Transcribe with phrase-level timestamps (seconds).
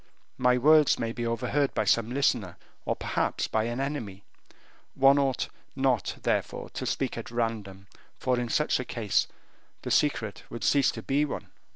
[0.39, 4.23] My words may be overheard by some listener, or perhaps by an enemy;
[4.95, 7.85] one ought not, therefore, to speak at random,
[8.17, 9.27] for, in such a case,
[9.83, 11.49] the secret would cease to be one."